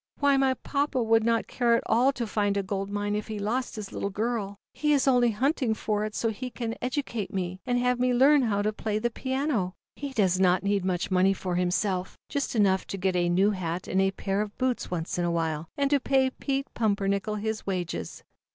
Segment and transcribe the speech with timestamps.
[0.19, 2.89] Why, my papa would not care at all to find a ZAUBERLINDA, THE WISE WITCH.
[2.89, 4.57] 149 gold mine, if he lost his little girl.
[4.73, 8.11] He is only hunting for it so that he can educate me, and have me
[8.11, 9.75] learn how to play the piano.
[9.95, 13.87] He does not need much money for himself, just enough to get a new hat
[13.87, 17.35] and a pair of boots once in a while and to pay Pete Pumper nickel
[17.35, 18.23] his wages."